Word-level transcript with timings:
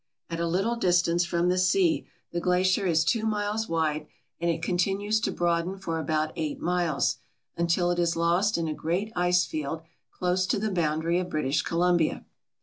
At 0.31 0.39
a 0.39 0.47
little 0.47 0.77
distance 0.77 1.25
from 1.25 1.49
the 1.49 1.59
sea 1.59 2.07
the 2.31 2.39
glacier 2.41 2.87
is 2.87 3.05
two 3.05 3.23
miles 3.23 3.69
wide 3.69 4.07
and 4.39 4.49
it 4.49 4.63
continues 4.63 5.19
to 5.19 5.31
broaden 5.31 5.77
for 5.77 5.99
about 5.99 6.33
eight 6.35 6.59
miles, 6.59 7.17
until 7.55 7.91
it 7.91 7.99
is 7.99 8.15
lost 8.15 8.57
in 8.57 8.67
a 8.67 8.73
great 8.73 9.13
ice 9.15 9.45
field 9.45 9.83
close 10.11 10.47
to 10.47 10.57
the 10.57 10.71
boundary 10.71 11.19
of 11.19 11.29
British 11.29 11.61
Columbia. 11.61 12.25